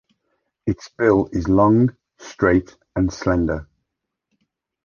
[0.65, 3.67] Its bill is long, straight, and slender.